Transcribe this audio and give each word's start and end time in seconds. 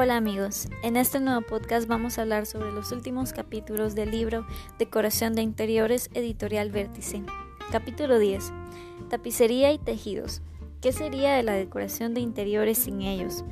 Hola 0.00 0.16
amigos, 0.16 0.68
en 0.84 0.96
este 0.96 1.18
nuevo 1.18 1.40
podcast 1.40 1.88
vamos 1.88 2.18
a 2.18 2.22
hablar 2.22 2.46
sobre 2.46 2.70
los 2.70 2.92
últimos 2.92 3.32
capítulos 3.32 3.96
del 3.96 4.12
libro 4.12 4.46
Decoración 4.78 5.32
de 5.32 5.42
Interiores 5.42 6.08
Editorial 6.14 6.70
Vértice. 6.70 7.24
Capítulo 7.72 8.20
10. 8.20 8.52
Tapicería 9.10 9.72
y 9.72 9.78
tejidos. 9.78 10.40
¿Qué 10.80 10.92
sería 10.92 11.34
de 11.34 11.42
la 11.42 11.54
decoración 11.54 12.14
de 12.14 12.20
interiores 12.20 12.78
sin 12.78 13.02
ellos? 13.02 13.44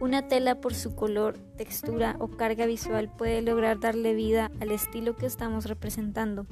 Una 0.00 0.28
tela 0.28 0.62
por 0.62 0.72
su 0.72 0.96
color, 0.96 1.36
textura 1.58 2.16
o 2.20 2.28
carga 2.28 2.64
visual 2.64 3.14
puede 3.14 3.42
lograr 3.42 3.78
darle 3.78 4.14
vida 4.14 4.50
al 4.62 4.70
estilo 4.70 5.14
que 5.14 5.26
estamos 5.26 5.66
representando. 5.66 6.46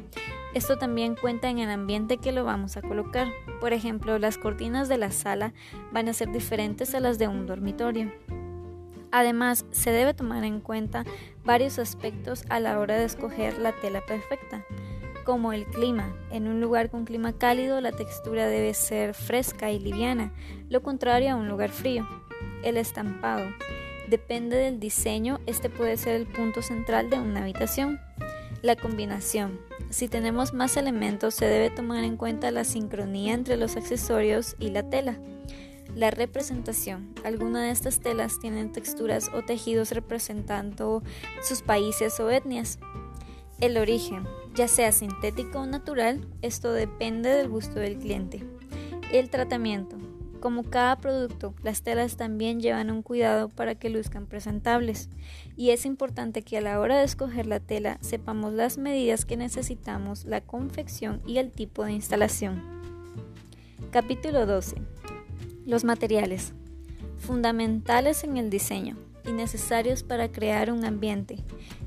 Esto 0.52 0.76
también 0.76 1.16
cuenta 1.16 1.48
en 1.48 1.60
el 1.60 1.70
ambiente 1.70 2.18
que 2.18 2.32
lo 2.32 2.44
vamos 2.44 2.76
a 2.76 2.82
colocar. 2.82 3.28
Por 3.58 3.72
ejemplo, 3.72 4.18
las 4.18 4.36
cortinas 4.36 4.90
de 4.90 4.98
la 4.98 5.10
sala 5.10 5.54
van 5.92 6.10
a 6.10 6.12
ser 6.12 6.30
diferentes 6.30 6.94
a 6.94 7.00
las 7.00 7.18
de 7.18 7.26
un 7.26 7.46
dormitorio. 7.46 8.12
Además, 9.12 9.64
se 9.70 9.90
debe 9.90 10.14
tomar 10.14 10.44
en 10.44 10.60
cuenta 10.60 11.04
varios 11.44 11.78
aspectos 11.78 12.44
a 12.48 12.60
la 12.60 12.78
hora 12.78 12.96
de 12.96 13.04
escoger 13.04 13.58
la 13.58 13.72
tela 13.72 14.04
perfecta, 14.06 14.64
como 15.24 15.52
el 15.52 15.66
clima. 15.66 16.14
En 16.30 16.46
un 16.46 16.60
lugar 16.60 16.90
con 16.90 17.04
clima 17.04 17.32
cálido 17.32 17.80
la 17.80 17.92
textura 17.92 18.46
debe 18.46 18.74
ser 18.74 19.14
fresca 19.14 19.70
y 19.70 19.78
liviana, 19.78 20.32
lo 20.68 20.82
contrario 20.82 21.32
a 21.32 21.36
un 21.36 21.48
lugar 21.48 21.70
frío. 21.70 22.06
El 22.62 22.76
estampado. 22.76 23.48
Depende 24.08 24.56
del 24.56 24.80
diseño, 24.80 25.40
este 25.46 25.70
puede 25.70 25.96
ser 25.96 26.16
el 26.16 26.26
punto 26.26 26.62
central 26.62 27.10
de 27.10 27.18
una 27.18 27.42
habitación. 27.42 28.00
La 28.62 28.76
combinación. 28.76 29.58
Si 29.88 30.08
tenemos 30.08 30.52
más 30.52 30.76
elementos 30.76 31.34
se 31.34 31.46
debe 31.46 31.70
tomar 31.70 32.04
en 32.04 32.16
cuenta 32.16 32.50
la 32.50 32.64
sincronía 32.64 33.32
entre 33.32 33.56
los 33.56 33.76
accesorios 33.76 34.56
y 34.58 34.70
la 34.70 34.82
tela. 34.90 35.18
La 35.94 36.10
representación. 36.10 37.12
Algunas 37.24 37.62
de 37.62 37.70
estas 37.70 38.00
telas 38.00 38.38
tienen 38.38 38.72
texturas 38.72 39.30
o 39.34 39.42
tejidos 39.42 39.90
representando 39.90 41.02
sus 41.42 41.62
países 41.62 42.20
o 42.20 42.30
etnias. 42.30 42.78
El 43.60 43.76
origen, 43.76 44.24
ya 44.54 44.68
sea 44.68 44.92
sintético 44.92 45.60
o 45.60 45.66
natural, 45.66 46.26
esto 46.42 46.72
depende 46.72 47.30
del 47.30 47.48
gusto 47.48 47.80
del 47.80 47.98
cliente. 47.98 48.42
El 49.12 49.30
tratamiento. 49.30 49.96
Como 50.40 50.62
cada 50.62 50.96
producto, 50.96 51.54
las 51.62 51.82
telas 51.82 52.16
también 52.16 52.60
llevan 52.60 52.90
un 52.90 53.02
cuidado 53.02 53.50
para 53.50 53.74
que 53.74 53.90
luzcan 53.90 54.26
presentables 54.26 55.10
y 55.54 55.70
es 55.70 55.84
importante 55.84 56.40
que 56.40 56.56
a 56.56 56.62
la 56.62 56.80
hora 56.80 56.98
de 56.98 57.04
escoger 57.04 57.46
la 57.46 57.60
tela 57.60 57.98
sepamos 58.00 58.54
las 58.54 58.78
medidas 58.78 59.26
que 59.26 59.36
necesitamos, 59.36 60.24
la 60.24 60.40
confección 60.40 61.20
y 61.26 61.36
el 61.36 61.50
tipo 61.50 61.84
de 61.84 61.92
instalación. 61.92 62.62
Capítulo 63.90 64.46
12. 64.46 64.76
Los 65.66 65.84
materiales. 65.84 66.52
Fundamentales 67.18 68.24
en 68.24 68.38
el 68.38 68.48
diseño 68.48 68.96
y 69.26 69.32
necesarios 69.32 70.02
para 70.02 70.32
crear 70.32 70.72
un 70.72 70.84
ambiente. 70.84 71.36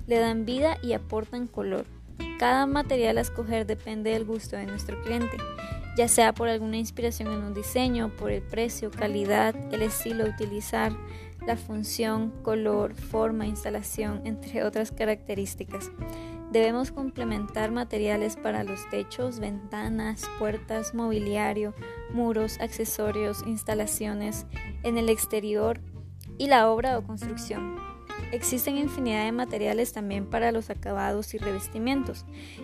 Le 0.08 0.20
dan 0.20 0.46
vida 0.46 0.78
y 0.84 0.94
aportan 0.94 1.48
color. 1.48 1.86
Cada 2.38 2.68
material 2.68 3.18
a 3.18 3.22
escoger 3.22 3.66
depende 3.66 4.12
del 4.12 4.26
gusto 4.26 4.56
de 4.56 4.68
nuestro 4.68 5.02
cliente, 5.02 5.38
ya 5.98 6.08
sea 6.08 6.34
por 6.34 6.50
alguna 6.50 6.78
inspiración 6.78 7.32
en 7.34 7.44
un 7.44 7.54
diseño, 7.54 8.16
por 8.16 8.32
el 8.32 8.44
precio, 8.44 8.92
calidad, 8.92 9.56
el 9.74 9.82
estilo 9.82 10.26
a 10.26 10.30
utilizar, 10.30 10.92
la 11.48 11.58
función, 11.58 12.32
color, 12.44 12.94
forma, 12.94 13.48
instalación, 13.48 14.22
entre 14.26 14.64
otras 14.64 14.92
características. 14.92 15.90
Debemos 16.54 16.92
complementar 16.92 17.72
materiales 17.72 18.36
para 18.36 18.64
los 18.64 18.88
techos, 18.92 19.40
ventanas, 19.40 20.30
puertas, 20.38 20.94
mobiliario, 20.94 21.74
muros, 22.12 22.60
accesorios, 22.60 23.44
instalaciones 23.48 24.46
en 24.84 25.00
el 25.00 25.10
exterior 25.10 25.82
y 26.38 26.46
la 26.46 26.70
obra 26.70 27.00
o 27.00 27.04
construcción. 27.08 27.76
Existen 28.32 28.78
infinidad 28.78 29.26
de 29.26 29.32
materiales 29.32 29.94
también 29.94 30.28
para 30.30 30.52
los 30.52 30.70
acabados 30.70 31.34
y 31.34 31.40
revestimientos. 31.40 32.24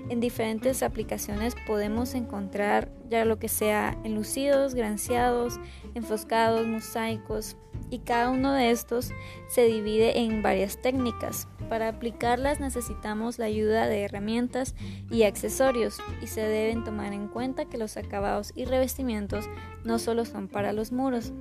En 0.10 0.20
diferentes 0.20 0.84
aplicaciones 0.84 1.56
podemos 1.66 2.14
encontrar 2.14 2.92
ya 3.10 3.26
lo 3.26 3.40
que 3.40 3.48
sea 3.48 3.98
enlucidos, 4.04 4.76
granceados, 4.76 5.60
enfoscados, 5.96 6.68
mosaicos, 6.68 7.58
y 7.90 8.00
cada 8.00 8.30
uno 8.30 8.54
de 8.54 8.72
estos 8.72 9.12
se 9.48 9.66
divide 9.66 10.20
en 10.20 10.42
varias 10.42 10.82
técnicas. 10.82 11.48
Para 11.70 11.88
aplicarlas 11.88 12.60
necesitamos 12.60 13.38
la 13.40 13.46
ayuda 13.46 13.88
de 13.88 14.04
herramientas 14.04 14.76
y 15.12 15.24
accesorios 15.24 16.00
y 16.22 16.28
se 16.28 16.42
deben 16.42 16.84
tomar 16.84 17.14
en 17.14 17.28
cuenta 17.28 17.66
que 17.66 17.78
los 17.78 17.98
acabados 17.98 18.52
y 18.56 18.66
revestimientos 18.66 19.46
no 19.84 20.00
solo 20.00 20.26
son 20.26 20.48
para 20.48 20.74
los 20.74 20.92
muros. 20.92 21.34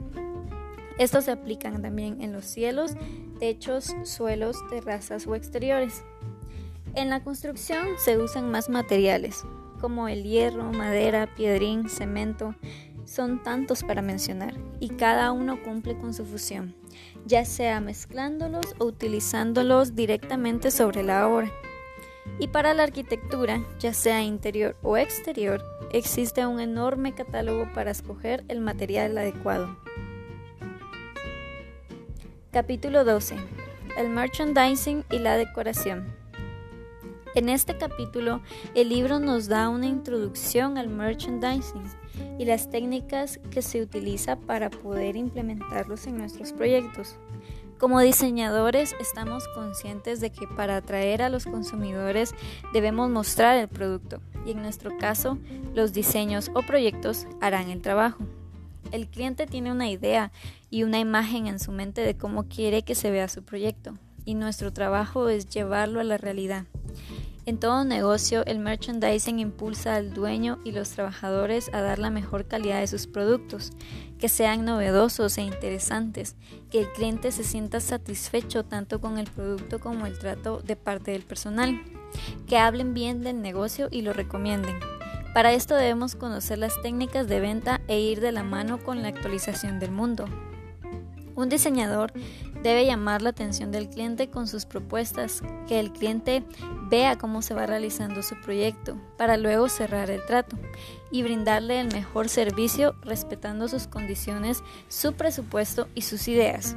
Estos 0.98 1.26
se 1.26 1.30
aplican 1.30 1.80
también 1.80 2.20
en 2.20 2.32
los 2.32 2.44
cielos, 2.44 2.92
techos, 3.38 3.94
suelos, 4.02 4.56
terrazas 4.68 5.26
o 5.26 5.34
exteriores. 5.34 6.02
En 6.94 7.08
la 7.08 7.22
construcción 7.22 7.86
se 7.98 8.18
usan 8.18 8.50
más 8.50 8.68
materiales, 8.68 9.44
como 9.80 10.08
el 10.08 10.24
hierro, 10.24 10.72
madera, 10.72 11.28
piedrín, 11.36 11.88
cemento, 11.88 12.56
son 13.08 13.42
tantos 13.42 13.82
para 13.82 14.02
mencionar 14.02 14.54
y 14.80 14.90
cada 14.90 15.32
uno 15.32 15.62
cumple 15.62 15.96
con 15.96 16.12
su 16.12 16.26
función, 16.26 16.74
ya 17.24 17.44
sea 17.44 17.80
mezclándolos 17.80 18.74
o 18.78 18.84
utilizándolos 18.84 19.94
directamente 19.94 20.70
sobre 20.70 21.02
la 21.02 21.26
obra. 21.26 21.50
Y 22.38 22.48
para 22.48 22.74
la 22.74 22.82
arquitectura, 22.82 23.64
ya 23.80 23.94
sea 23.94 24.22
interior 24.22 24.76
o 24.82 24.98
exterior, 24.98 25.64
existe 25.92 26.44
un 26.44 26.60
enorme 26.60 27.14
catálogo 27.14 27.66
para 27.72 27.90
escoger 27.90 28.44
el 28.48 28.60
material 28.60 29.16
adecuado. 29.16 29.76
Capítulo 32.52 33.04
12. 33.04 33.36
El 33.96 34.10
merchandising 34.10 35.04
y 35.10 35.18
la 35.18 35.36
decoración. 35.36 36.14
En 37.34 37.48
este 37.48 37.76
capítulo, 37.76 38.42
el 38.74 38.90
libro 38.90 39.18
nos 39.18 39.48
da 39.48 39.68
una 39.68 39.86
introducción 39.86 40.76
al 40.76 40.88
merchandising 40.88 41.84
y 42.38 42.44
las 42.44 42.70
técnicas 42.70 43.40
que 43.50 43.62
se 43.62 43.82
utiliza 43.82 44.36
para 44.36 44.70
poder 44.70 45.16
implementarlos 45.16 46.06
en 46.06 46.18
nuestros 46.18 46.52
proyectos. 46.52 47.16
Como 47.78 48.00
diseñadores 48.00 48.96
estamos 49.00 49.46
conscientes 49.54 50.20
de 50.20 50.30
que 50.30 50.48
para 50.48 50.76
atraer 50.76 51.22
a 51.22 51.28
los 51.28 51.44
consumidores 51.44 52.34
debemos 52.72 53.08
mostrar 53.08 53.56
el 53.56 53.68
producto 53.68 54.20
y 54.44 54.50
en 54.50 54.62
nuestro 54.62 54.98
caso 54.98 55.38
los 55.74 55.92
diseños 55.92 56.50
o 56.54 56.62
proyectos 56.62 57.26
harán 57.40 57.70
el 57.70 57.80
trabajo. 57.80 58.24
El 58.90 59.06
cliente 59.06 59.46
tiene 59.46 59.70
una 59.70 59.88
idea 59.88 60.32
y 60.70 60.82
una 60.82 60.98
imagen 60.98 61.46
en 61.46 61.60
su 61.60 61.70
mente 61.70 62.00
de 62.00 62.16
cómo 62.16 62.48
quiere 62.48 62.82
que 62.82 62.94
se 62.94 63.10
vea 63.10 63.28
su 63.28 63.44
proyecto 63.44 63.94
y 64.24 64.34
nuestro 64.34 64.72
trabajo 64.72 65.28
es 65.28 65.48
llevarlo 65.48 66.00
a 66.00 66.04
la 66.04 66.18
realidad. 66.18 66.64
En 67.48 67.56
todo 67.56 67.82
negocio, 67.82 68.44
el 68.44 68.58
merchandising 68.58 69.38
impulsa 69.38 69.94
al 69.94 70.12
dueño 70.12 70.58
y 70.66 70.72
los 70.72 70.90
trabajadores 70.90 71.70
a 71.72 71.80
dar 71.80 71.98
la 71.98 72.10
mejor 72.10 72.46
calidad 72.46 72.80
de 72.80 72.86
sus 72.86 73.06
productos, 73.06 73.70
que 74.18 74.28
sean 74.28 74.66
novedosos 74.66 75.38
e 75.38 75.40
interesantes, 75.40 76.36
que 76.70 76.80
el 76.80 76.92
cliente 76.92 77.32
se 77.32 77.44
sienta 77.44 77.80
satisfecho 77.80 78.66
tanto 78.66 79.00
con 79.00 79.16
el 79.16 79.30
producto 79.30 79.80
como 79.80 80.04
el 80.04 80.18
trato 80.18 80.60
de 80.60 80.76
parte 80.76 81.12
del 81.12 81.22
personal, 81.22 81.80
que 82.46 82.58
hablen 82.58 82.92
bien 82.92 83.22
del 83.22 83.40
negocio 83.40 83.88
y 83.90 84.02
lo 84.02 84.12
recomienden. 84.12 84.78
Para 85.32 85.54
esto 85.54 85.74
debemos 85.74 86.16
conocer 86.16 86.58
las 86.58 86.78
técnicas 86.82 87.28
de 87.28 87.40
venta 87.40 87.80
e 87.88 87.98
ir 87.98 88.20
de 88.20 88.32
la 88.32 88.42
mano 88.42 88.76
con 88.76 89.00
la 89.00 89.08
actualización 89.08 89.78
del 89.78 89.92
mundo. 89.92 90.26
Un 91.38 91.48
diseñador 91.48 92.12
debe 92.64 92.84
llamar 92.84 93.22
la 93.22 93.30
atención 93.30 93.70
del 93.70 93.88
cliente 93.88 94.28
con 94.28 94.48
sus 94.48 94.66
propuestas, 94.66 95.40
que 95.68 95.78
el 95.78 95.92
cliente 95.92 96.42
vea 96.90 97.16
cómo 97.16 97.42
se 97.42 97.54
va 97.54 97.64
realizando 97.64 98.24
su 98.24 98.34
proyecto, 98.40 99.00
para 99.16 99.36
luego 99.36 99.68
cerrar 99.68 100.10
el 100.10 100.26
trato 100.26 100.56
y 101.12 101.22
brindarle 101.22 101.78
el 101.78 101.92
mejor 101.92 102.28
servicio 102.28 102.96
respetando 103.02 103.68
sus 103.68 103.86
condiciones, 103.86 104.64
su 104.88 105.12
presupuesto 105.12 105.86
y 105.94 106.02
sus 106.02 106.26
ideas. 106.26 106.74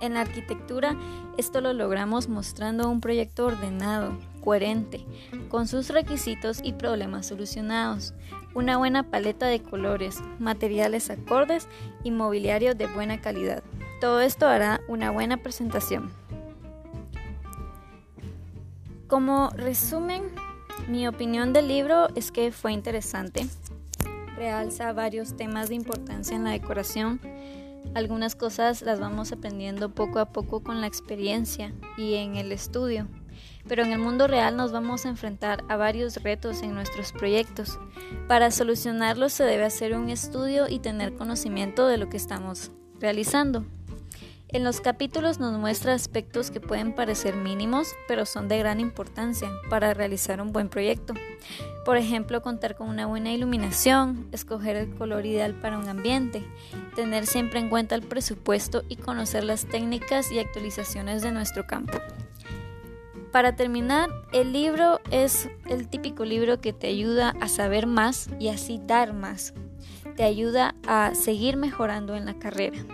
En 0.00 0.14
la 0.14 0.22
arquitectura 0.22 0.96
esto 1.38 1.60
lo 1.60 1.72
logramos 1.72 2.28
mostrando 2.28 2.90
un 2.90 3.00
proyecto 3.00 3.46
ordenado, 3.46 4.18
coherente, 4.42 5.06
con 5.48 5.68
sus 5.68 5.90
requisitos 5.90 6.58
y 6.60 6.72
problemas 6.72 7.26
solucionados, 7.26 8.14
una 8.52 8.78
buena 8.78 9.04
paleta 9.04 9.46
de 9.46 9.62
colores, 9.62 10.20
materiales 10.40 11.08
acordes 11.08 11.68
y 12.02 12.10
mobiliario 12.10 12.74
de 12.74 12.88
buena 12.88 13.20
calidad. 13.20 13.62
Todo 14.02 14.20
esto 14.20 14.48
hará 14.48 14.80
una 14.88 15.12
buena 15.12 15.36
presentación. 15.36 16.10
Como 19.06 19.50
resumen, 19.50 20.24
mi 20.88 21.06
opinión 21.06 21.52
del 21.52 21.68
libro 21.68 22.08
es 22.16 22.32
que 22.32 22.50
fue 22.50 22.72
interesante. 22.72 23.46
Realza 24.34 24.92
varios 24.92 25.36
temas 25.36 25.68
de 25.68 25.76
importancia 25.76 26.34
en 26.34 26.42
la 26.42 26.50
decoración. 26.50 27.20
Algunas 27.94 28.34
cosas 28.34 28.82
las 28.82 28.98
vamos 28.98 29.30
aprendiendo 29.30 29.94
poco 29.94 30.18
a 30.18 30.32
poco 30.32 30.64
con 30.64 30.80
la 30.80 30.88
experiencia 30.88 31.72
y 31.96 32.14
en 32.14 32.34
el 32.34 32.50
estudio. 32.50 33.06
Pero 33.68 33.84
en 33.84 33.92
el 33.92 34.00
mundo 34.00 34.26
real 34.26 34.56
nos 34.56 34.72
vamos 34.72 35.06
a 35.06 35.10
enfrentar 35.10 35.62
a 35.68 35.76
varios 35.76 36.24
retos 36.24 36.64
en 36.64 36.74
nuestros 36.74 37.12
proyectos. 37.12 37.78
Para 38.26 38.50
solucionarlos 38.50 39.32
se 39.32 39.44
debe 39.44 39.64
hacer 39.64 39.96
un 39.96 40.10
estudio 40.10 40.66
y 40.68 40.80
tener 40.80 41.14
conocimiento 41.14 41.86
de 41.86 41.98
lo 41.98 42.08
que 42.08 42.16
estamos 42.16 42.72
realizando. 42.98 43.64
En 44.54 44.64
los 44.64 44.82
capítulos 44.82 45.40
nos 45.40 45.58
muestra 45.58 45.94
aspectos 45.94 46.50
que 46.50 46.60
pueden 46.60 46.94
parecer 46.94 47.36
mínimos, 47.36 47.94
pero 48.06 48.26
son 48.26 48.48
de 48.48 48.58
gran 48.58 48.80
importancia 48.80 49.50
para 49.70 49.94
realizar 49.94 50.42
un 50.42 50.52
buen 50.52 50.68
proyecto. 50.68 51.14
Por 51.86 51.96
ejemplo, 51.96 52.42
contar 52.42 52.76
con 52.76 52.90
una 52.90 53.06
buena 53.06 53.32
iluminación, 53.32 54.28
escoger 54.30 54.76
el 54.76 54.94
color 54.94 55.24
ideal 55.24 55.54
para 55.54 55.78
un 55.78 55.88
ambiente, 55.88 56.44
tener 56.94 57.26
siempre 57.26 57.60
en 57.60 57.70
cuenta 57.70 57.94
el 57.94 58.02
presupuesto 58.02 58.82
y 58.90 58.96
conocer 58.96 59.42
las 59.42 59.64
técnicas 59.64 60.30
y 60.30 60.38
actualizaciones 60.38 61.22
de 61.22 61.32
nuestro 61.32 61.66
campo. 61.66 61.98
Para 63.32 63.56
terminar, 63.56 64.10
el 64.34 64.52
libro 64.52 65.00
es 65.10 65.48
el 65.66 65.88
típico 65.88 66.26
libro 66.26 66.60
que 66.60 66.74
te 66.74 66.88
ayuda 66.88 67.34
a 67.40 67.48
saber 67.48 67.86
más 67.86 68.28
y 68.38 68.48
así 68.48 68.78
dar 68.86 69.14
más. 69.14 69.54
Te 70.14 70.24
ayuda 70.24 70.74
a 70.86 71.14
seguir 71.14 71.56
mejorando 71.56 72.14
en 72.14 72.26
la 72.26 72.38
carrera. 72.38 72.84